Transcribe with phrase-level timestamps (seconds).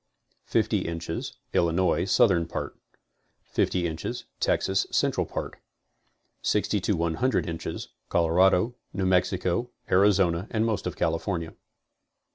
[0.45, 2.75] 50 inches, Illinois, Southern part.
[3.43, 5.59] 50 inches, Texas, Central part.
[6.41, 11.53] 60 to 100 inches, Colorado, New Mexico, Arizona and most of California.